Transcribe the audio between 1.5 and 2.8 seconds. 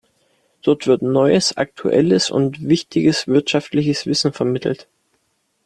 aktuelles und